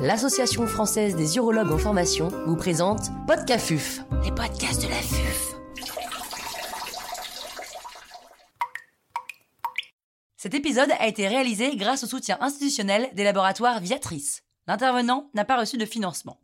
l'Association 0.00 0.66
française 0.68 1.16
des 1.16 1.36
urologues 1.36 1.72
en 1.72 1.78
formation 1.78 2.28
vous 2.46 2.56
présente 2.56 3.10
Podcafuf, 3.26 4.00
les 4.22 4.30
podcasts 4.30 4.82
de 4.82 4.88
la 4.88 4.94
FUF. 4.94 5.54
Cet 10.36 10.54
épisode 10.54 10.90
a 11.00 11.08
été 11.08 11.26
réalisé 11.26 11.74
grâce 11.74 12.04
au 12.04 12.06
soutien 12.06 12.38
institutionnel 12.40 13.10
des 13.14 13.24
laboratoires 13.24 13.80
Viatrice. 13.80 14.44
L'intervenant 14.68 15.30
n'a 15.34 15.44
pas 15.44 15.58
reçu 15.58 15.76
de 15.78 15.84
financement. 15.84 16.38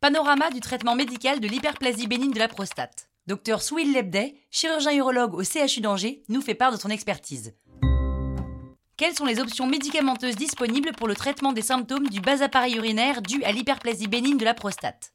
Panorama 0.00 0.50
du 0.50 0.60
traitement 0.60 0.94
médical 0.94 1.40
de 1.40 1.48
l'hyperplasie 1.48 2.06
bénigne 2.06 2.32
de 2.32 2.38
la 2.38 2.48
prostate. 2.48 3.08
Dr 3.26 3.60
Souil 3.62 3.92
Lebday, 3.92 4.34
chirurgien 4.50 4.92
urologue 4.92 5.34
au 5.34 5.42
CHU 5.42 5.80
d'Angers, 5.80 6.22
nous 6.28 6.40
fait 6.40 6.54
part 6.54 6.72
de 6.72 6.78
son 6.78 6.90
expertise. 6.90 7.54
Quelles 8.98 9.14
sont 9.14 9.26
les 9.26 9.38
options 9.38 9.68
médicamenteuses 9.68 10.34
disponibles 10.34 10.90
pour 10.90 11.06
le 11.06 11.14
traitement 11.14 11.52
des 11.52 11.62
symptômes 11.62 12.08
du 12.08 12.20
bas 12.20 12.42
appareil 12.42 12.74
urinaire 12.74 13.22
dû 13.22 13.44
à 13.44 13.52
l'hyperplasie 13.52 14.08
bénigne 14.08 14.38
de 14.38 14.44
la 14.44 14.54
prostate? 14.54 15.12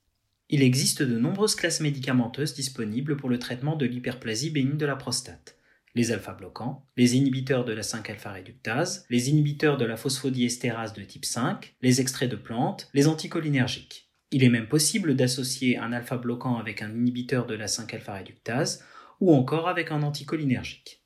Il 0.49 0.63
existe 0.63 1.03
de 1.03 1.19
nombreuses 1.19 1.55
classes 1.55 1.81
médicamenteuses 1.81 2.53
disponibles 2.53 3.17
pour 3.17 3.27
le 3.27 3.39
traitement 3.39 3.75
de 3.75 3.85
l'hyperplasie 3.85 4.51
bénigne 4.51 4.77
de 4.77 4.85
la 4.85 4.95
prostate. 4.95 5.57
Les 5.95 6.13
alpha-bloquants, 6.13 6.87
les 6.95 7.17
inhibiteurs 7.17 7.65
de 7.65 7.73
la 7.73 7.81
5-alpha-réductase, 7.81 9.05
les 9.09 9.29
inhibiteurs 9.29 9.75
de 9.75 9.83
la 9.83 9.97
phosphodiestérase 9.97 10.93
de 10.93 11.03
type 11.03 11.25
5, 11.25 11.75
les 11.81 11.99
extraits 11.99 12.31
de 12.31 12.37
plantes, 12.37 12.89
les 12.93 13.09
anticholinergiques. 13.09 14.09
Il 14.31 14.45
est 14.45 14.49
même 14.49 14.69
possible 14.69 15.13
d'associer 15.13 15.77
un 15.77 15.91
alpha-bloquant 15.91 16.55
avec 16.55 16.81
un 16.81 16.89
inhibiteur 16.89 17.45
de 17.47 17.55
la 17.55 17.65
5-alpha-réductase 17.65 18.81
ou 19.19 19.33
encore 19.33 19.67
avec 19.67 19.91
un 19.91 20.03
anticholinergique. 20.03 21.03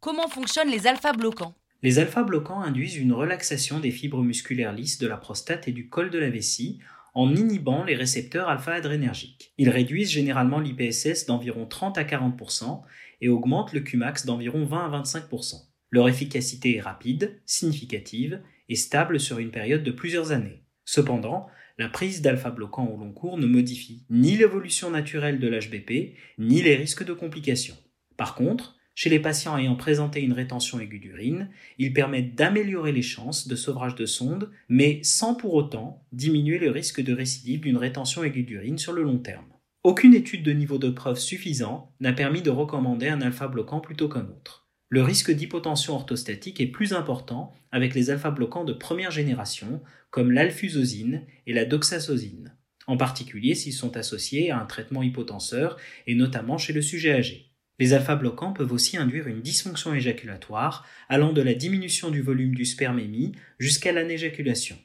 Comment 0.00 0.28
fonctionnent 0.28 0.70
les 0.70 0.86
alpha-bloquants 0.86 1.54
les 1.82 1.98
alpha-bloquants 1.98 2.60
induisent 2.60 2.96
une 2.96 3.12
relaxation 3.12 3.80
des 3.80 3.90
fibres 3.90 4.22
musculaires 4.22 4.72
lisses 4.72 4.98
de 4.98 5.06
la 5.06 5.16
prostate 5.16 5.66
et 5.68 5.72
du 5.72 5.88
col 5.88 6.10
de 6.10 6.18
la 6.18 6.30
vessie 6.30 6.78
en 7.14 7.34
inhibant 7.34 7.84
les 7.84 7.94
récepteurs 7.94 8.48
alpha-adrénergiques. 8.48 9.52
Ils 9.58 9.70
réduisent 9.70 10.10
généralement 10.10 10.60
l'IPSS 10.60 11.26
d'environ 11.26 11.66
30 11.66 11.98
à 11.98 12.04
40% 12.04 12.82
et 13.20 13.28
augmentent 13.28 13.72
le 13.72 13.80
Qmax 13.80 14.26
d'environ 14.26 14.64
20 14.64 14.92
à 14.92 15.02
25%. 15.02 15.54
Leur 15.90 16.08
efficacité 16.08 16.76
est 16.76 16.80
rapide, 16.80 17.40
significative 17.46 18.42
et 18.68 18.76
stable 18.76 19.18
sur 19.18 19.38
une 19.38 19.50
période 19.50 19.82
de 19.82 19.90
plusieurs 19.90 20.32
années. 20.32 20.62
Cependant, 20.84 21.48
la 21.78 21.88
prise 21.88 22.20
d'alpha-bloquants 22.20 22.86
au 22.86 22.98
long 22.98 23.12
cours 23.12 23.38
ne 23.38 23.46
modifie 23.46 24.04
ni 24.10 24.36
l'évolution 24.36 24.90
naturelle 24.90 25.40
de 25.40 25.48
l'HBP, 25.48 26.16
ni 26.38 26.62
les 26.62 26.76
risques 26.76 27.04
de 27.04 27.12
complications. 27.12 27.76
Par 28.16 28.34
contre, 28.34 28.76
chez 28.94 29.08
les 29.08 29.20
patients 29.20 29.56
ayant 29.56 29.76
présenté 29.76 30.20
une 30.20 30.32
rétention 30.32 30.78
aiguë 30.80 30.98
d'urine, 30.98 31.48
ils 31.78 31.92
permettent 31.92 32.34
d'améliorer 32.34 32.92
les 32.92 33.02
chances 33.02 33.48
de 33.48 33.56
sevrage 33.56 33.94
de 33.94 34.06
sonde, 34.06 34.50
mais 34.68 35.00
sans 35.02 35.34
pour 35.34 35.54
autant 35.54 36.04
diminuer 36.12 36.58
le 36.58 36.70
risque 36.70 37.00
de 37.00 37.12
récidive 37.12 37.60
d'une 37.60 37.76
rétention 37.76 38.24
aiguë 38.24 38.42
d'urine 38.42 38.78
sur 38.78 38.92
le 38.92 39.02
long 39.02 39.18
terme. 39.18 39.46
Aucune 39.82 40.14
étude 40.14 40.42
de 40.42 40.52
niveau 40.52 40.76
de 40.76 40.90
preuve 40.90 41.18
suffisant 41.18 41.94
n'a 42.00 42.12
permis 42.12 42.42
de 42.42 42.50
recommander 42.50 43.08
un 43.08 43.22
alpha-bloquant 43.22 43.80
plutôt 43.80 44.10
qu'un 44.10 44.26
autre. 44.26 44.68
Le 44.90 45.02
risque 45.02 45.30
d'hypotension 45.30 45.94
orthostatique 45.94 46.60
est 46.60 46.66
plus 46.66 46.92
important 46.92 47.54
avec 47.72 47.94
les 47.94 48.10
alpha-bloquants 48.10 48.64
de 48.64 48.72
première 48.72 49.12
génération, 49.12 49.80
comme 50.10 50.32
l'alfusosine 50.32 51.24
et 51.46 51.52
la 51.52 51.64
doxazosine, 51.64 52.56
en 52.86 52.96
particulier 52.96 53.54
s'ils 53.54 53.72
sont 53.72 53.96
associés 53.96 54.50
à 54.50 54.60
un 54.60 54.66
traitement 54.66 55.02
hypotenseur 55.02 55.78
et 56.06 56.14
notamment 56.14 56.58
chez 56.58 56.72
le 56.72 56.82
sujet 56.82 57.12
âgé. 57.12 57.49
Les 57.80 57.94
alpha-bloquants 57.94 58.52
peuvent 58.52 58.72
aussi 58.72 58.98
induire 58.98 59.26
une 59.26 59.40
dysfonction 59.40 59.94
éjaculatoire 59.94 60.86
allant 61.08 61.32
de 61.32 61.40
la 61.40 61.54
diminution 61.54 62.10
du 62.10 62.20
volume 62.20 62.54
du 62.54 62.66
sperme 62.66 62.98
émis 62.98 63.32
jusqu'à 63.58 63.90
l'anéjaculation. 63.90 64.76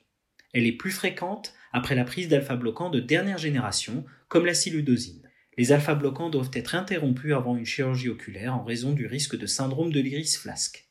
Elle 0.54 0.66
est 0.66 0.78
plus 0.78 0.92
fréquente 0.92 1.54
après 1.74 1.96
la 1.96 2.06
prise 2.06 2.30
d'alpha-bloquants 2.30 2.90
de 2.90 3.02
dernière 3.02 3.38
génération, 3.38 4.06
comme 4.30 4.46
la 4.46 4.54
siludosine. 4.54 5.30
Les 5.58 5.74
alpha-bloquants 5.74 6.30
doivent 6.30 6.52
être 6.54 6.74
interrompus 6.74 7.34
avant 7.34 7.58
une 7.58 7.66
chirurgie 7.66 8.08
oculaire 8.08 8.56
en 8.56 8.64
raison 8.64 8.94
du 8.94 9.08
risque 9.08 9.38
de 9.38 9.46
syndrome 9.46 9.92
de 9.92 10.00
l'iris 10.00 10.38
flasque. 10.38 10.90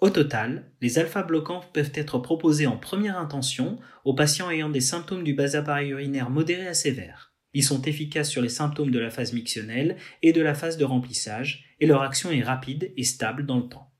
Au 0.00 0.10
total, 0.10 0.72
les 0.80 0.98
alpha-bloquants 0.98 1.64
peuvent 1.72 1.92
être 1.94 2.18
proposés 2.18 2.66
en 2.66 2.78
première 2.78 3.18
intention 3.18 3.78
aux 4.04 4.14
patients 4.14 4.50
ayant 4.50 4.70
des 4.70 4.80
symptômes 4.80 5.22
du 5.22 5.34
bas 5.34 5.54
appareil 5.54 5.90
urinaire 5.90 6.30
modérés 6.30 6.66
à 6.66 6.74
sévères. 6.74 7.33
Ils 7.54 7.64
sont 7.64 7.82
efficaces 7.82 8.30
sur 8.30 8.42
les 8.42 8.48
symptômes 8.48 8.90
de 8.90 8.98
la 8.98 9.10
phase 9.10 9.32
mictionnelle 9.32 9.96
et 10.22 10.32
de 10.32 10.42
la 10.42 10.54
phase 10.54 10.76
de 10.76 10.84
remplissage, 10.84 11.64
et 11.80 11.86
leur 11.86 12.02
action 12.02 12.30
est 12.30 12.42
rapide 12.42 12.92
et 12.96 13.04
stable 13.04 13.46
dans 13.46 13.58
le 13.58 13.68
temps. 13.68 13.90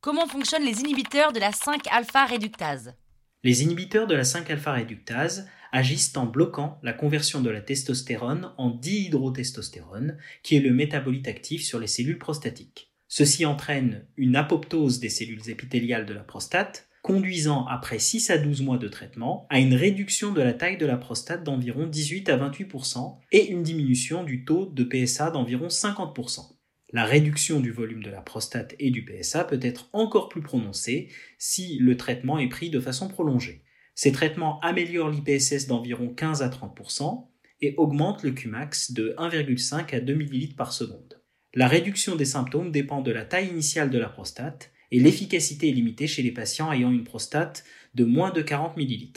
Comment 0.00 0.26
fonctionnent 0.26 0.64
les 0.64 0.80
inhibiteurs 0.80 1.32
de 1.32 1.40
la 1.40 1.50
5-alpha-réductase 1.50 2.94
Les 3.44 3.62
inhibiteurs 3.62 4.06
de 4.06 4.14
la 4.14 4.22
5-alpha-réductase 4.22 5.48
agissent 5.72 6.16
en 6.16 6.26
bloquant 6.26 6.78
la 6.82 6.92
conversion 6.92 7.40
de 7.40 7.50
la 7.50 7.60
testostérone 7.60 8.52
en 8.58 8.70
dihydrotestostérone, 8.70 10.18
qui 10.42 10.56
est 10.56 10.60
le 10.60 10.72
métabolite 10.72 11.28
actif 11.28 11.64
sur 11.64 11.78
les 11.78 11.86
cellules 11.86 12.18
prostatiques. 12.18 12.92
Ceci 13.08 13.44
entraîne 13.44 14.06
une 14.16 14.36
apoptose 14.36 15.00
des 15.00 15.08
cellules 15.08 15.50
épithéliales 15.50 16.06
de 16.06 16.14
la 16.14 16.22
prostate, 16.22 16.88
conduisant 17.02 17.66
après 17.66 17.98
6 17.98 18.30
à 18.30 18.38
12 18.38 18.62
mois 18.62 18.78
de 18.78 18.88
traitement 18.88 19.46
à 19.50 19.58
une 19.58 19.74
réduction 19.74 20.32
de 20.32 20.40
la 20.40 20.54
taille 20.54 20.78
de 20.78 20.86
la 20.86 20.96
prostate 20.96 21.44
d'environ 21.44 21.86
18 21.86 22.28
à 22.28 22.38
28% 22.38 23.18
et 23.32 23.50
une 23.50 23.62
diminution 23.62 24.22
du 24.22 24.44
taux 24.44 24.66
de 24.66 24.84
PSA 24.84 25.30
d'environ 25.30 25.66
50%. 25.66 26.56
La 26.92 27.04
réduction 27.04 27.58
du 27.60 27.72
volume 27.72 28.02
de 28.02 28.10
la 28.10 28.20
prostate 28.20 28.74
et 28.78 28.90
du 28.90 29.04
PSA 29.04 29.44
peut 29.44 29.58
être 29.62 29.88
encore 29.92 30.28
plus 30.28 30.42
prononcée 30.42 31.08
si 31.38 31.78
le 31.78 31.96
traitement 31.96 32.38
est 32.38 32.48
pris 32.48 32.70
de 32.70 32.80
façon 32.80 33.08
prolongée. 33.08 33.64
Ces 33.94 34.12
traitements 34.12 34.60
améliorent 34.60 35.10
l'IPSS 35.10 35.66
d'environ 35.66 36.08
15 36.08 36.42
à 36.42 36.48
30% 36.48 37.28
et 37.62 37.74
augmentent 37.78 38.22
le 38.22 38.32
Qmax 38.32 38.92
de 38.92 39.14
1,5 39.18 39.94
à 39.94 40.00
2 40.00 40.12
ml 40.14 40.54
par 40.54 40.72
seconde. 40.72 41.22
La 41.54 41.66
réduction 41.66 42.16
des 42.16 42.24
symptômes 42.24 42.72
dépend 42.72 43.02
de 43.02 43.10
la 43.12 43.24
taille 43.24 43.48
initiale 43.48 43.90
de 43.90 43.98
la 43.98 44.08
prostate 44.08 44.70
et 44.92 45.00
l'efficacité 45.00 45.70
est 45.70 45.72
limitée 45.72 46.06
chez 46.06 46.22
les 46.22 46.30
patients 46.30 46.70
ayant 46.70 46.92
une 46.92 47.02
prostate 47.02 47.64
de 47.94 48.04
moins 48.04 48.30
de 48.30 48.42
40 48.42 48.76
ml. 48.76 49.08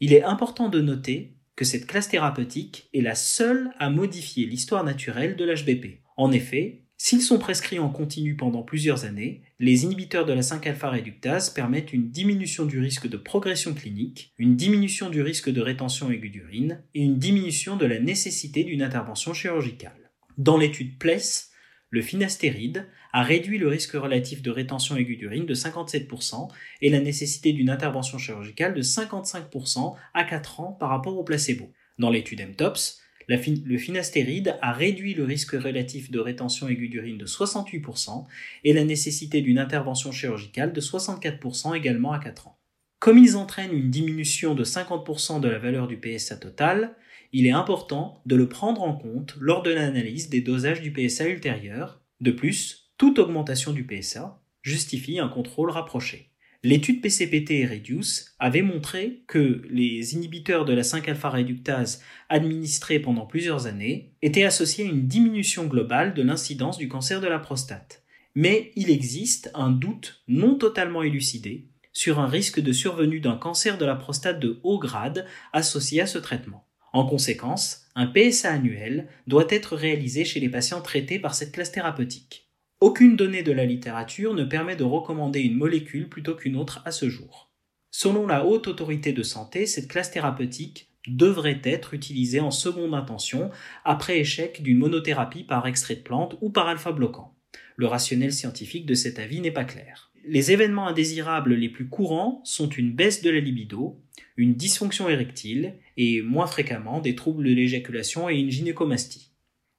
Il 0.00 0.12
est 0.12 0.24
important 0.24 0.68
de 0.68 0.80
noter 0.80 1.36
que 1.54 1.64
cette 1.64 1.86
classe 1.86 2.08
thérapeutique 2.08 2.88
est 2.92 3.00
la 3.00 3.14
seule 3.14 3.70
à 3.78 3.88
modifier 3.88 4.46
l'histoire 4.46 4.82
naturelle 4.84 5.36
de 5.36 5.44
l'HBP. 5.44 6.00
En 6.16 6.32
effet, 6.32 6.82
s'ils 6.98 7.22
sont 7.22 7.38
prescrits 7.38 7.78
en 7.78 7.88
continu 7.88 8.36
pendant 8.36 8.62
plusieurs 8.62 9.04
années, 9.04 9.42
les 9.60 9.84
inhibiteurs 9.84 10.26
de 10.26 10.32
la 10.32 10.40
5-alpha 10.40 10.90
réductase 10.90 11.50
permettent 11.50 11.92
une 11.92 12.10
diminution 12.10 12.64
du 12.64 12.80
risque 12.80 13.08
de 13.08 13.16
progression 13.16 13.74
clinique, 13.74 14.32
une 14.38 14.56
diminution 14.56 15.08
du 15.08 15.22
risque 15.22 15.50
de 15.50 15.60
rétention 15.60 16.10
aiguë 16.10 16.30
d'urine 16.30 16.82
et 16.94 17.02
une 17.02 17.18
diminution 17.18 17.76
de 17.76 17.86
la 17.86 18.00
nécessité 18.00 18.64
d'une 18.64 18.82
intervention 18.82 19.34
chirurgicale. 19.34 20.10
Dans 20.36 20.56
l'étude 20.58 20.98
PLES, 20.98 21.51
le 21.92 22.00
finastéride 22.00 22.88
a 23.12 23.22
réduit 23.22 23.58
le 23.58 23.68
risque 23.68 23.92
relatif 23.92 24.40
de 24.40 24.50
rétention 24.50 24.96
aiguë 24.96 25.16
d'urine 25.16 25.44
de 25.44 25.54
57% 25.54 26.48
et 26.80 26.88
la 26.88 27.00
nécessité 27.00 27.52
d'une 27.52 27.68
intervention 27.68 28.16
chirurgicale 28.16 28.72
de 28.72 28.80
55% 28.80 29.94
à 30.14 30.24
4 30.24 30.60
ans 30.60 30.72
par 30.72 30.88
rapport 30.88 31.18
au 31.18 31.22
placebo. 31.22 31.70
Dans 31.98 32.08
l'étude 32.08 32.40
MTOPS, 32.40 32.98
le 33.28 33.76
finastéride 33.78 34.56
a 34.62 34.72
réduit 34.72 35.12
le 35.12 35.24
risque 35.24 35.52
relatif 35.52 36.10
de 36.10 36.18
rétention 36.18 36.66
aiguë 36.66 36.88
d'urine 36.88 37.18
de 37.18 37.26
68% 37.26 38.24
et 38.64 38.72
la 38.72 38.84
nécessité 38.84 39.42
d'une 39.42 39.58
intervention 39.58 40.12
chirurgicale 40.12 40.72
de 40.72 40.80
64% 40.80 41.76
également 41.76 42.12
à 42.12 42.18
4 42.18 42.48
ans. 42.48 42.58
Comme 43.00 43.18
ils 43.18 43.36
entraînent 43.36 43.76
une 43.76 43.90
diminution 43.90 44.54
de 44.54 44.64
50% 44.64 45.40
de 45.40 45.48
la 45.48 45.58
valeur 45.58 45.88
du 45.88 45.98
PSA 45.98 46.36
total, 46.36 46.94
il 47.32 47.46
est 47.46 47.52
important 47.52 48.20
de 48.26 48.36
le 48.36 48.48
prendre 48.48 48.82
en 48.82 48.94
compte 48.94 49.36
lors 49.40 49.62
de 49.62 49.70
l'analyse 49.70 50.28
des 50.28 50.42
dosages 50.42 50.82
du 50.82 50.92
PSA 50.92 51.28
ultérieur. 51.28 52.02
De 52.20 52.30
plus, 52.30 52.92
toute 52.98 53.18
augmentation 53.18 53.72
du 53.72 53.86
PSA 53.86 54.42
justifie 54.62 55.18
un 55.18 55.28
contrôle 55.28 55.70
rapproché. 55.70 56.28
L'étude 56.64 57.00
PCPT 57.00 57.50
et 57.52 57.66
Reduce 57.66 58.36
avait 58.38 58.62
montré 58.62 59.24
que 59.26 59.62
les 59.68 60.14
inhibiteurs 60.14 60.64
de 60.64 60.72
la 60.72 60.82
5-alpha 60.82 61.28
réductase 61.28 62.02
administrés 62.28 63.00
pendant 63.00 63.26
plusieurs 63.26 63.66
années 63.66 64.14
étaient 64.22 64.44
associés 64.44 64.84
à 64.84 64.88
une 64.88 65.08
diminution 65.08 65.66
globale 65.66 66.14
de 66.14 66.22
l'incidence 66.22 66.78
du 66.78 66.88
cancer 66.88 67.20
de 67.20 67.26
la 67.26 67.40
prostate. 67.40 68.04
Mais 68.36 68.70
il 68.76 68.90
existe 68.90 69.50
un 69.54 69.70
doute 69.70 70.22
non 70.28 70.54
totalement 70.54 71.02
élucidé 71.02 71.66
sur 71.92 72.20
un 72.20 72.28
risque 72.28 72.60
de 72.60 72.72
survenue 72.72 73.20
d'un 73.20 73.36
cancer 73.36 73.76
de 73.76 73.84
la 73.84 73.96
prostate 73.96 74.38
de 74.38 74.60
haut 74.62 74.78
grade 74.78 75.26
associé 75.52 76.00
à 76.00 76.06
ce 76.06 76.18
traitement. 76.18 76.68
En 76.92 77.06
conséquence, 77.06 77.86
un 77.94 78.06
PSA 78.06 78.52
annuel 78.52 79.08
doit 79.26 79.46
être 79.48 79.76
réalisé 79.76 80.24
chez 80.24 80.40
les 80.40 80.50
patients 80.50 80.82
traités 80.82 81.18
par 81.18 81.34
cette 81.34 81.52
classe 81.52 81.72
thérapeutique. 81.72 82.50
Aucune 82.80 83.16
donnée 83.16 83.42
de 83.42 83.52
la 83.52 83.64
littérature 83.64 84.34
ne 84.34 84.44
permet 84.44 84.76
de 84.76 84.84
recommander 84.84 85.40
une 85.40 85.56
molécule 85.56 86.08
plutôt 86.08 86.34
qu'une 86.34 86.56
autre 86.56 86.82
à 86.84 86.90
ce 86.90 87.08
jour. 87.08 87.50
Selon 87.90 88.26
la 88.26 88.44
haute 88.44 88.66
autorité 88.66 89.12
de 89.12 89.22
santé, 89.22 89.66
cette 89.66 89.88
classe 89.88 90.10
thérapeutique 90.10 90.90
devrait 91.06 91.60
être 91.64 91.94
utilisée 91.94 92.40
en 92.40 92.50
seconde 92.50 92.94
intention 92.94 93.50
après 93.84 94.18
échec 94.18 94.62
d'une 94.62 94.78
monothérapie 94.78 95.44
par 95.44 95.66
extrait 95.66 95.96
de 95.96 96.02
plante 96.02 96.36
ou 96.40 96.50
par 96.50 96.68
alpha 96.68 96.92
bloquant. 96.92 97.34
Le 97.76 97.86
rationnel 97.86 98.32
scientifique 98.32 98.86
de 98.86 98.94
cet 98.94 99.18
avis 99.18 99.40
n'est 99.40 99.50
pas 99.50 99.64
clair. 99.64 100.10
Les 100.24 100.52
événements 100.52 100.86
indésirables 100.86 101.54
les 101.54 101.68
plus 101.68 101.88
courants 101.88 102.40
sont 102.44 102.68
une 102.68 102.92
baisse 102.92 103.22
de 103.22 103.30
la 103.30 103.40
libido, 103.40 104.00
une 104.36 104.54
dysfonction 104.54 105.08
érectile 105.08 105.74
et, 105.96 106.22
moins 106.22 106.46
fréquemment, 106.46 107.00
des 107.00 107.14
troubles 107.14 107.44
de 107.44 107.54
l'éjaculation 107.54 108.28
et 108.28 108.36
une 108.36 108.50
gynécomastie. 108.50 109.32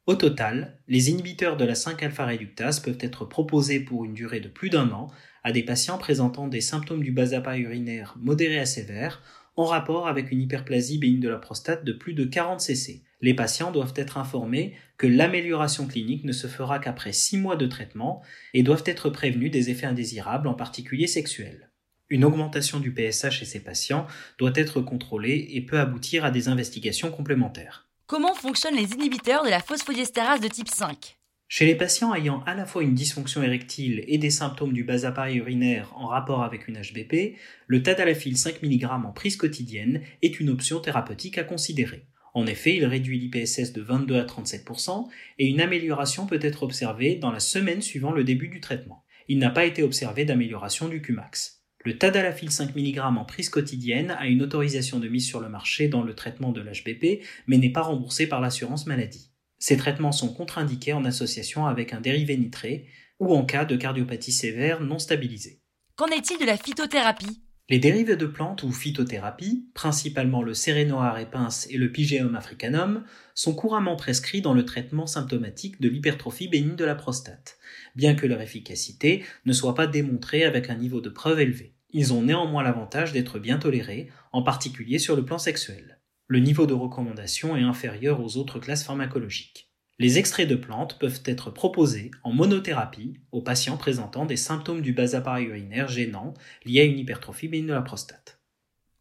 Au 0.06 0.16
total, 0.16 0.78
les 0.90 1.10
inhibiteurs 1.10 1.56
de 1.56 1.64
la 1.64 1.76
5-alpha-réductase 1.76 2.82
peuvent 2.82 2.98
être 3.00 3.24
proposés 3.24 3.80
pour 3.80 4.04
une 4.04 4.14
durée 4.14 4.42
de 4.42 4.50
plus 4.50 4.70
d'un 4.70 4.90
an 4.92 5.10
à 5.46 5.54
des 5.54 5.64
patients 5.64 5.98
présentant 5.98 6.48
des 6.48 6.60
symptômes 6.62 7.04
du 7.04 7.12
bas 7.12 7.32
urinaire 7.56 8.16
modérés 8.20 8.60
à 8.60 8.66
sévères 8.66 9.22
en 9.56 9.66
rapport 9.66 10.08
avec 10.08 10.32
une 10.32 10.42
hyperplasie 10.42 10.98
bénigne 10.98 11.20
de 11.20 11.30
la 11.30 11.38
prostate 11.38 11.86
de 11.86 11.94
plus 11.94 12.14
de 12.14 12.26
40 12.26 12.60
cc. 12.60 13.04
Les 13.22 13.34
patients 13.34 13.72
doivent 13.72 13.94
être 13.96 14.18
informés 14.18 14.74
que 14.98 15.08
l'amélioration 15.08 15.88
clinique 15.88 16.26
ne 16.26 16.34
se 16.34 16.48
fera 16.48 16.80
qu'après 16.80 17.14
6 17.14 17.38
mois 17.38 17.56
de 17.56 17.68
traitement 17.68 18.22
et 18.54 18.64
doivent 18.64 18.84
être 18.86 19.10
prévenus 19.10 19.52
des 19.52 19.70
effets 19.70 19.86
indésirables, 19.86 20.48
en 20.48 20.54
particulier 20.54 21.08
sexuels. 21.08 21.70
Une 22.14 22.26
augmentation 22.26 22.80
du 22.80 22.94
PSA 22.94 23.32
chez 23.32 23.46
ces 23.46 23.60
patients 23.60 24.06
doit 24.38 24.52
être 24.54 24.82
contrôlée 24.82 25.48
et 25.54 25.62
peut 25.62 25.80
aboutir 25.80 26.24
à 26.26 26.30
des 26.30 26.48
investigations 26.48 27.10
complémentaires. 27.10 27.88
Comment 28.06 28.36
fonctionnent 28.36 28.76
les 28.76 28.94
inhibiteurs 28.94 29.44
de 29.44 29.50
la 29.50 29.60
phosphodiesterase 29.60 30.40
de 30.40 30.48
type 30.48 30.70
5 30.70 31.18
chez 31.48 31.66
les 31.66 31.76
patients 31.76 32.16
ayant 32.16 32.44
à 32.46 32.56
la 32.56 32.66
fois 32.66 32.82
une 32.84 32.96
dysfonction 32.96 33.44
érectile 33.44 34.04
et 34.08 34.18
des 34.18 34.32
symptômes 34.32 34.74
du 34.74 34.84
bas 34.84 35.06
appareil 35.06 35.38
urinaire 35.38 35.92
en 35.96 36.08
rapport 36.08 36.44
avec 36.44 36.68
une 36.68 36.80
HBP, 36.80 37.36
le 37.68 37.84
tadalafil 37.84 38.38
5 38.38 38.64
mg 38.64 38.86
en 38.86 39.12
prise 39.12 39.36
quotidienne 39.36 40.02
est 40.22 40.40
une 40.40 40.50
option 40.50 40.80
thérapeutique 40.80 41.38
à 41.38 41.44
considérer. 41.44 42.06
En 42.34 42.48
effet, 42.48 42.76
il 42.76 42.86
réduit 42.86 43.20
l'IPSS 43.20 43.74
de 43.74 43.82
22 43.82 44.18
à 44.18 44.24
37% 44.24 45.08
et 45.40 45.48
une 45.48 45.62
amélioration 45.62 46.26
peut 46.28 46.40
être 46.42 46.64
observée 46.64 47.16
dans 47.16 47.32
la 47.32 47.40
semaine 47.40 47.82
suivant 47.82 48.12
le 48.12 48.24
début 48.24 48.50
du 48.50 48.60
traitement. 48.60 49.04
Il 49.28 49.40
n'a 49.40 49.52
pas 49.52 49.66
été 49.66 49.84
observé 49.84 50.26
d'amélioration 50.26 50.88
du 50.88 51.02
Qmax. 51.02 51.63
Le 51.86 51.98
tadalafil 51.98 52.50
5 52.50 52.76
mg 52.76 53.00
en 53.00 53.26
prise 53.26 53.50
quotidienne 53.50 54.12
a 54.12 54.28
une 54.28 54.42
autorisation 54.42 55.00
de 55.00 55.10
mise 55.10 55.28
sur 55.28 55.42
le 55.42 55.50
marché 55.50 55.90
dans 55.90 56.02
le 56.02 56.16
traitement 56.16 56.54
de 56.54 56.62
l'HBP, 56.62 57.22
mais 57.48 57.58
n'est 57.58 57.74
pas 57.74 57.82
remboursé 57.82 58.28
par 58.28 58.40
l'assurance 58.40 58.86
maladie. 58.86 59.32
Ces 59.60 59.76
traitements 59.76 60.14
sont 60.14 60.34
contre-indiqués 60.34 60.94
en 60.94 61.04
association 61.04 61.66
avec 61.66 61.92
un 61.92 62.00
dérivé 62.00 62.38
nitré 62.38 62.88
ou 63.20 63.36
en 63.36 63.44
cas 63.44 63.66
de 63.66 63.76
cardiopathie 63.76 64.32
sévère 64.32 64.80
non 64.80 64.98
stabilisée. 64.98 65.62
Qu'en 65.96 66.08
est-il 66.08 66.40
de 66.40 66.46
la 66.46 66.58
phytothérapie? 66.58 67.42
Les 67.70 67.80
dérivés 67.80 68.18
de 68.18 68.26
plantes 68.26 68.64
ou 68.64 68.72
phytothérapie, 68.72 69.70
principalement 69.74 70.42
le 70.42 70.54
Serenoa 70.54 71.14
repens 71.14 71.68
et 71.70 71.78
le 71.78 71.92
Pygeum 71.92 72.36
africanum, 72.36 73.04
sont 73.36 73.56
couramment 73.56 73.96
prescrits 73.96 74.42
dans 74.42 74.54
le 74.54 74.66
traitement 74.66 75.08
symptomatique 75.08 75.80
de 75.82 75.90
l'hypertrophie 75.90 76.50
bénigne 76.50 76.76
de 76.76 76.86
la 76.86 76.96
prostate, 76.96 77.58
bien 77.96 78.16
que 78.16 78.28
leur 78.28 78.42
efficacité 78.42 79.24
ne 79.46 79.54
soit 79.54 79.76
pas 79.76 79.88
démontrée 79.88 80.44
avec 80.44 80.70
un 80.70 80.76
niveau 80.76 81.02
de 81.02 81.10
preuve 81.10 81.40
élevé. 81.40 81.74
Ils 81.92 82.14
ont 82.14 82.24
néanmoins 82.24 82.64
l'avantage 82.64 83.14
d'être 83.14 83.40
bien 83.40 83.58
tolérés, 83.58 84.10
en 84.32 84.44
particulier 84.44 85.00
sur 85.00 85.16
le 85.16 85.24
plan 85.24 85.38
sexuel 85.38 86.00
le 86.34 86.40
niveau 86.40 86.66
de 86.66 86.74
recommandation 86.74 87.56
est 87.56 87.62
inférieur 87.62 88.20
aux 88.20 88.38
autres 88.38 88.60
classes 88.60 88.84
pharmacologiques. 88.84 89.73
Les 90.00 90.18
extraits 90.18 90.50
de 90.50 90.56
plantes 90.56 90.98
peuvent 90.98 91.22
être 91.26 91.52
proposés 91.52 92.10
en 92.24 92.34
monothérapie 92.34 93.14
aux 93.32 93.42
patients 93.42 93.78
présentant 93.78 94.26
des 94.26 94.38
symptômes 94.38 94.82
du 94.82 94.92
bas 94.92 95.16
appareil 95.16 95.46
urinaire 95.46 95.88
gênants 95.88 96.34
liés 96.66 96.82
à 96.82 96.86
une 96.86 96.98
hypertrophie 96.98 97.48
bénigne 97.48 97.68
de 97.68 97.74
la 97.74 97.84
prostate. 97.84 98.40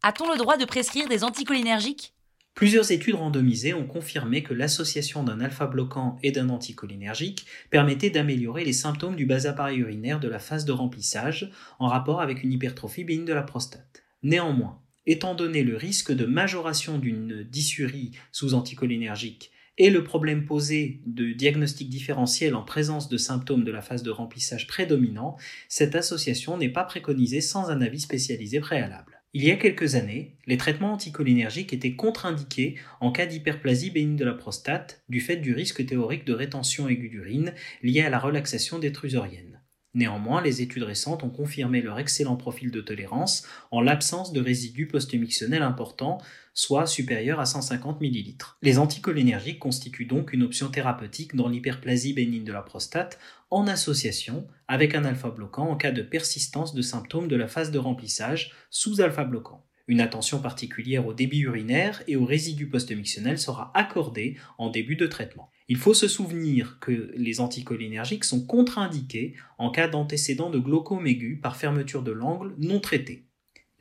A-t-on 0.03 0.31
le 0.31 0.37
droit 0.37 0.57
de 0.57 0.65
prescrire 0.65 1.07
des 1.07 1.23
anticholinergiques 1.23 2.13
Plusieurs 2.53 2.91
études 2.91 3.15
randomisées 3.15 3.73
ont 3.73 3.87
confirmé 3.87 4.43
que 4.43 4.53
l'association 4.53 5.23
d'un 5.23 5.41
alpha-bloquant 5.41 6.19
et 6.21 6.31
d'un 6.31 6.49
anticholinergique 6.49 7.47
permettait 7.71 8.11
d'améliorer 8.11 8.63
les 8.63 8.73
symptômes 8.73 9.15
du 9.15 9.25
bas 9.25 9.47
appareil 9.47 9.79
urinaire 9.79 10.19
de 10.19 10.27
la 10.27 10.37
phase 10.37 10.65
de 10.65 10.71
remplissage 10.71 11.49
en 11.79 11.87
rapport 11.87 12.21
avec 12.21 12.43
une 12.43 12.51
hypertrophie 12.51 13.03
bénigne 13.03 13.25
de 13.25 13.33
la 13.33 13.41
prostate. 13.41 14.03
Néanmoins, 14.21 14.79
étant 15.07 15.33
donné 15.33 15.63
le 15.63 15.75
risque 15.75 16.11
de 16.11 16.25
majoration 16.25 16.99
d'une 16.99 17.43
dysurie 17.43 18.11
sous 18.31 18.53
anticholinergique 18.53 19.51
et 19.77 19.89
le 19.89 20.03
problème 20.03 20.45
posé 20.45 21.01
de 21.05 21.31
diagnostic 21.33 21.89
différentiel 21.89 22.55
en 22.55 22.63
présence 22.63 23.09
de 23.09 23.17
symptômes 23.17 23.63
de 23.63 23.71
la 23.71 23.81
phase 23.81 24.03
de 24.03 24.11
remplissage 24.11 24.67
prédominant, 24.67 25.37
cette 25.67 25.95
association 25.95 26.57
n'est 26.57 26.69
pas 26.69 26.83
préconisée 26.83 27.41
sans 27.41 27.69
un 27.69 27.81
avis 27.81 28.01
spécialisé 28.01 28.59
préalable. 28.59 29.23
Il 29.35 29.43
y 29.43 29.49
a 29.49 29.55
quelques 29.55 29.95
années, 29.95 30.37
les 30.45 30.57
traitements 30.57 30.93
anticholinergiques 30.93 31.73
étaient 31.73 31.95
contre-indiqués 31.95 32.75
en 33.01 33.11
cas 33.11 33.25
d'hyperplasie 33.25 33.89
bénigne 33.89 34.15
de 34.15 34.25
la 34.25 34.35
prostate 34.35 35.03
du 35.09 35.21
fait 35.21 35.37
du 35.37 35.55
risque 35.55 35.83
théorique 35.83 36.25
de 36.25 36.33
rétention 36.33 36.87
aiguë 36.87 37.09
d'urine 37.09 37.53
lié 37.81 38.01
à 38.01 38.11
la 38.11 38.19
relaxation 38.19 38.77
détrusorienne. 38.77 39.59
Néanmoins, 39.95 40.41
les 40.41 40.61
études 40.61 40.83
récentes 40.83 41.23
ont 41.23 41.29
confirmé 41.29 41.81
leur 41.81 41.99
excellent 41.99 42.35
profil 42.35 42.71
de 42.71 42.81
tolérance 42.81 43.47
en 43.71 43.81
l'absence 43.81 44.33
de 44.33 44.41
résidus 44.41 44.87
post-émictionnels 44.87 45.61
importants, 45.61 46.19
soit 46.53 46.85
supérieurs 46.85 47.39
à 47.39 47.45
150 47.45 48.01
ml. 48.01 48.35
Les 48.61 48.77
anticholinergiques 48.77 49.59
constituent 49.59 50.05
donc 50.05 50.33
une 50.33 50.43
option 50.43 50.69
thérapeutique 50.69 51.35
dans 51.35 51.49
l'hyperplasie 51.49 52.13
bénigne 52.13 52.43
de 52.43 52.53
la 52.53 52.61
prostate 52.61 53.19
en 53.49 53.67
association 53.67 54.47
avec 54.67 54.95
un 54.95 55.05
alpha-bloquant 55.05 55.69
en 55.69 55.75
cas 55.75 55.91
de 55.91 56.01
persistance 56.01 56.73
de 56.73 56.81
symptômes 56.81 57.27
de 57.27 57.35
la 57.35 57.47
phase 57.47 57.71
de 57.71 57.79
remplissage 57.79 58.51
sous 58.69 59.01
alpha-bloquant. 59.01 59.65
Une 59.87 59.99
attention 59.99 60.39
particulière 60.39 61.05
au 61.05 61.13
débit 61.13 61.41
urinaire 61.41 62.03
et 62.07 62.15
aux 62.15 62.25
résidus 62.25 62.69
post-émictionnels 62.69 63.37
sera 63.37 63.71
accordée 63.75 64.37
en 64.57 64.69
début 64.69 64.95
de 64.95 65.07
traitement. 65.07 65.49
Il 65.67 65.77
faut 65.77 65.93
se 65.93 66.07
souvenir 66.07 66.77
que 66.79 67.11
les 67.15 67.41
anticholinergiques 67.41 68.23
sont 68.23 68.45
contre-indiqués 68.45 69.35
en 69.57 69.71
cas 69.71 69.89
d'antécédent 69.89 70.49
de 70.49 70.59
glaucome 70.59 71.07
aigu 71.07 71.39
par 71.41 71.57
fermeture 71.57 72.03
de 72.03 72.11
l'angle 72.11 72.55
non 72.59 72.79
traité. 72.79 73.25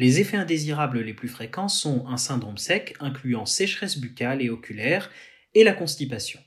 Les 0.02 0.18
effets 0.18 0.36
indésirables 0.36 0.98
les 0.98 1.14
plus 1.14 1.28
fréquents 1.28 1.68
sont 1.68 2.08
un 2.08 2.16
syndrome 2.16 2.58
sec 2.58 2.96
incluant 2.98 3.46
sécheresse 3.46 3.98
buccale 3.98 4.42
et 4.42 4.50
oculaire 4.50 5.12
et 5.54 5.62
la 5.62 5.74
constipation. 5.74 6.40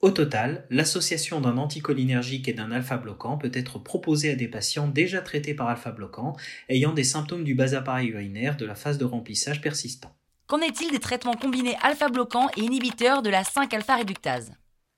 Au 0.00 0.10
total, 0.10 0.66
l'association 0.68 1.40
d'un 1.40 1.56
anticholinergique 1.56 2.48
et 2.48 2.52
d'un 2.52 2.70
alpha-bloquant 2.70 3.38
peut 3.38 3.50
être 3.54 3.78
proposée 3.78 4.32
à 4.32 4.34
des 4.34 4.46
patients 4.46 4.88
déjà 4.88 5.22
traités 5.22 5.54
par 5.54 5.68
alpha-bloquant 5.68 6.36
ayant 6.68 6.92
des 6.92 7.02
symptômes 7.02 7.44
du 7.44 7.54
bas 7.54 7.72
appareil 7.72 8.08
urinaire 8.08 8.58
de 8.58 8.66
la 8.66 8.74
phase 8.74 8.98
de 8.98 9.06
remplissage 9.06 9.62
persistant. 9.62 10.14
Qu'en 10.46 10.60
est-il 10.60 10.90
des 10.90 11.00
traitements 11.00 11.32
combinés 11.32 11.76
alpha-bloquants 11.80 12.50
et 12.58 12.60
inhibiteurs 12.60 13.22
de 13.22 13.30
la 13.30 13.42
5-alpha-réductase 13.42 14.52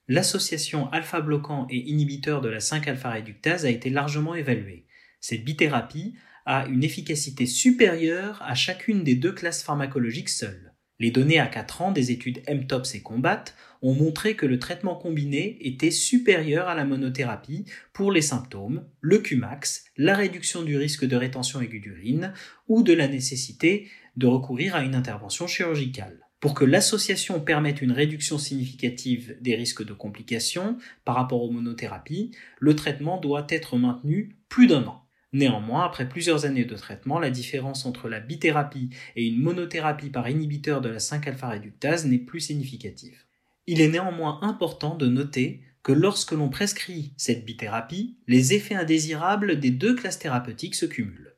l'association 0.08 0.90
alpha-bloquant 0.90 1.68
et 1.70 1.88
inhibiteur 1.88 2.40
de 2.40 2.48
la 2.48 2.58
5-alpha-réductase 2.58 3.64
a 3.66 3.70
été 3.70 3.88
largement 3.88 4.34
évaluée. 4.34 4.84
Cette 5.20 5.44
bithérapie 5.44 6.16
a 6.46 6.66
une 6.66 6.84
efficacité 6.84 7.46
supérieure 7.46 8.42
à 8.42 8.54
chacune 8.54 9.04
des 9.04 9.14
deux 9.14 9.32
classes 9.32 9.62
pharmacologiques 9.62 10.28
seules. 10.28 10.70
Les 11.00 11.10
données 11.10 11.40
à 11.40 11.46
4 11.46 11.80
ans 11.80 11.92
des 11.92 12.10
études 12.10 12.42
MTOPS 12.46 12.94
et 12.94 13.00
COMBAT 13.00 13.44
ont 13.80 13.94
montré 13.94 14.36
que 14.36 14.44
le 14.44 14.58
traitement 14.58 14.94
combiné 14.94 15.56
était 15.66 15.90
supérieur 15.90 16.68
à 16.68 16.74
la 16.74 16.84
monothérapie 16.84 17.64
pour 17.94 18.12
les 18.12 18.20
symptômes, 18.20 18.84
le 19.00 19.18
Qmax, 19.18 19.86
la 19.96 20.14
réduction 20.14 20.62
du 20.62 20.76
risque 20.76 21.06
de 21.06 21.16
rétention 21.16 21.62
aiguë 21.62 21.80
d'urine 21.80 22.34
ou 22.68 22.82
de 22.82 22.92
la 22.92 23.08
nécessité 23.08 23.88
de 24.16 24.26
recourir 24.26 24.74
à 24.74 24.82
une 24.82 24.94
intervention 24.94 25.46
chirurgicale. 25.46 26.20
Pour 26.40 26.52
que 26.52 26.66
l'association 26.66 27.40
permette 27.40 27.80
une 27.80 27.92
réduction 27.92 28.36
significative 28.36 29.38
des 29.40 29.54
risques 29.54 29.84
de 29.84 29.94
complications 29.94 30.76
par 31.06 31.14
rapport 31.14 31.42
aux 31.42 31.50
monothérapies, 31.50 32.30
le 32.58 32.76
traitement 32.76 33.18
doit 33.18 33.46
être 33.48 33.78
maintenu 33.78 34.36
plus 34.48 34.66
d'un 34.66 34.84
an. 34.84 34.99
Néanmoins, 35.32 35.84
après 35.84 36.08
plusieurs 36.08 36.44
années 36.44 36.64
de 36.64 36.74
traitement, 36.74 37.20
la 37.20 37.30
différence 37.30 37.86
entre 37.86 38.08
la 38.08 38.18
bithérapie 38.18 38.90
et 39.14 39.26
une 39.26 39.40
monothérapie 39.40 40.10
par 40.10 40.28
inhibiteur 40.28 40.80
de 40.80 40.88
la 40.88 40.98
5-alpha-réductase 40.98 42.06
n'est 42.06 42.18
plus 42.18 42.40
significative. 42.40 43.24
Il 43.66 43.80
est 43.80 43.88
néanmoins 43.88 44.40
important 44.42 44.96
de 44.96 45.06
noter 45.06 45.62
que 45.82 45.92
lorsque 45.92 46.32
l'on 46.32 46.48
prescrit 46.48 47.12
cette 47.16 47.44
bithérapie, 47.44 48.18
les 48.26 48.54
effets 48.54 48.74
indésirables 48.74 49.60
des 49.60 49.70
deux 49.70 49.94
classes 49.94 50.18
thérapeutiques 50.18 50.74
se 50.74 50.86
cumulent. 50.86 51.36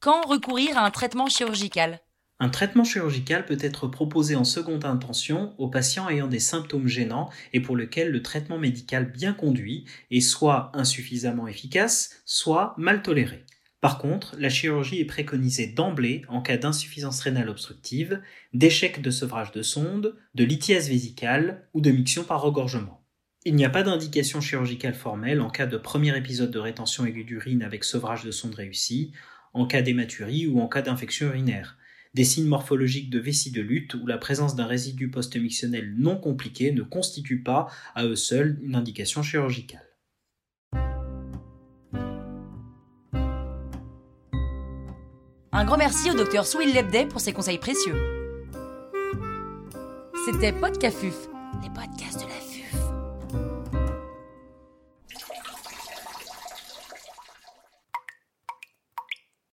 Quand 0.00 0.22
recourir 0.26 0.76
à 0.76 0.84
un 0.84 0.90
traitement 0.90 1.28
chirurgical? 1.28 2.00
Un 2.40 2.48
traitement 2.48 2.82
chirurgical 2.82 3.46
peut 3.46 3.58
être 3.60 3.86
proposé 3.86 4.34
en 4.34 4.44
seconde 4.44 4.84
intention 4.84 5.54
aux 5.58 5.68
patients 5.68 6.08
ayant 6.08 6.26
des 6.26 6.40
symptômes 6.40 6.88
gênants 6.88 7.30
et 7.52 7.60
pour 7.60 7.76
lesquels 7.76 8.10
le 8.10 8.22
traitement 8.22 8.58
médical 8.58 9.10
bien 9.10 9.32
conduit 9.32 9.84
est 10.10 10.20
soit 10.20 10.72
insuffisamment 10.74 11.46
efficace, 11.46 12.22
soit 12.24 12.74
mal 12.76 13.02
toléré. 13.02 13.44
Par 13.80 13.98
contre, 13.98 14.34
la 14.38 14.48
chirurgie 14.48 14.98
est 14.98 15.04
préconisée 15.04 15.68
d'emblée 15.68 16.22
en 16.28 16.40
cas 16.40 16.56
d'insuffisance 16.56 17.20
rénale 17.20 17.50
obstructive, 17.50 18.20
d'échec 18.52 19.00
de 19.00 19.10
sevrage 19.10 19.52
de 19.52 19.62
sonde, 19.62 20.16
de 20.34 20.44
lithiase 20.44 20.88
vésicale 20.88 21.68
ou 21.72 21.80
de 21.80 21.90
miction 21.90 22.24
par 22.24 22.40
regorgement. 22.40 23.06
Il 23.44 23.54
n'y 23.54 23.64
a 23.64 23.70
pas 23.70 23.82
d'indication 23.82 24.40
chirurgicale 24.40 24.94
formelle 24.94 25.40
en 25.40 25.50
cas 25.50 25.66
de 25.66 25.76
premier 25.76 26.16
épisode 26.16 26.50
de 26.50 26.58
rétention 26.58 27.04
aiguë 27.04 27.24
d'urine 27.24 27.62
avec 27.62 27.84
sevrage 27.84 28.24
de 28.24 28.30
sonde 28.30 28.54
réussi, 28.54 29.12
en 29.52 29.66
cas 29.66 29.82
d'hématurie 29.82 30.46
ou 30.46 30.60
en 30.60 30.66
cas 30.66 30.82
d'infection 30.82 31.28
urinaire 31.28 31.76
des 32.14 32.24
signes 32.24 32.46
morphologiques 32.46 33.10
de 33.10 33.18
vessie 33.18 33.50
de 33.50 33.60
lutte 33.60 33.94
ou 33.94 34.06
la 34.06 34.18
présence 34.18 34.54
d'un 34.54 34.66
résidu 34.66 35.10
post-émictionnel 35.10 35.94
non 35.98 36.16
compliqué 36.16 36.72
ne 36.72 36.82
constituent 36.82 37.42
pas, 37.42 37.68
à 37.94 38.04
eux 38.04 38.16
seuls, 38.16 38.58
une 38.62 38.76
indication 38.76 39.22
chirurgicale. 39.22 39.80
Un 45.56 45.64
grand 45.64 45.76
merci 45.76 46.10
au 46.10 46.14
docteur 46.14 46.46
Swill 46.46 46.74
Lebday 46.74 47.06
pour 47.06 47.20
ses 47.20 47.32
conseils 47.32 47.58
précieux. 47.58 47.94
C'était 50.24 50.52
Podcafuf, 50.52 51.28
les 51.62 51.68
podcasts. 51.68 52.13